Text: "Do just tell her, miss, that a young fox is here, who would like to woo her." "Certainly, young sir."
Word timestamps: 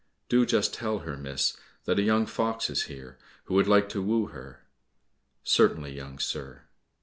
"Do 0.29 0.47
just 0.47 0.73
tell 0.73 0.97
her, 1.05 1.15
miss, 1.15 1.55
that 1.85 1.99
a 1.99 2.01
young 2.01 2.25
fox 2.25 2.71
is 2.71 2.85
here, 2.85 3.19
who 3.43 3.53
would 3.53 3.67
like 3.67 3.87
to 3.89 4.01
woo 4.01 4.25
her." 4.29 4.63
"Certainly, 5.43 5.93
young 5.95 6.17
sir." 6.17 6.63